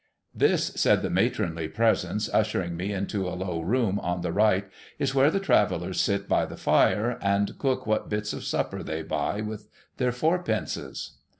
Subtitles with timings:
[0.43, 5.13] 'This,' said the matronly presence, ushering me into a low room on the right,' is
[5.13, 9.41] where the Travellers sit by the fire, and cook what bits of suppers they buy
[9.41, 11.17] with their fourpences.'